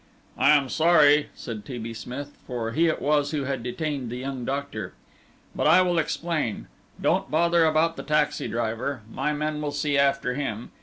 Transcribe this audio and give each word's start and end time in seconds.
"I 0.35 0.49
am 0.55 0.67
sorry," 0.67 1.29
said 1.35 1.63
T. 1.63 1.77
B. 1.77 1.93
Smith, 1.93 2.35
for 2.47 2.71
he 2.71 2.87
it 2.87 3.03
was 3.03 3.29
who 3.29 3.43
had 3.43 3.61
detained 3.61 4.09
the 4.09 4.17
young 4.17 4.45
doctor, 4.45 4.95
"but 5.55 5.67
I 5.67 5.83
will 5.83 5.99
explain. 5.99 6.65
Don't 6.99 7.29
bother 7.29 7.65
about 7.65 7.97
the 7.97 8.01
taxi 8.03 8.47
driver; 8.47 9.01
my 9.13 9.31
men 9.31 9.61
will 9.61 9.69
see 9.71 9.99
after 9.99 10.33
him. 10.33 10.71